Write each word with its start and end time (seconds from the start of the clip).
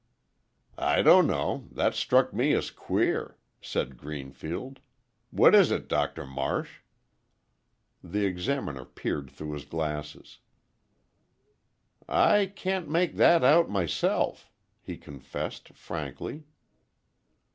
"I 0.79 1.03
don't 1.03 1.27
know—that 1.27 1.93
struck 1.93 2.33
me 2.33 2.53
as 2.53 2.71
queer," 2.71 3.37
said 3.61 3.97
Greenfield. 3.97 4.79
"What 5.29 5.53
is 5.53 5.69
it, 5.69 5.87
Doctor 5.87 6.25
Marsh?" 6.25 6.79
The 8.03 8.25
Examiner 8.25 8.83
peered 8.83 9.29
through 9.29 9.51
his 9.53 9.65
glasses. 9.65 10.39
"I 12.09 12.47
can't 12.47 12.89
make 12.89 13.13
that 13.17 13.43
out, 13.43 13.69
myself," 13.69 14.49
he 14.81 14.97
confessed, 14.97 15.69
frankly. 15.75 16.45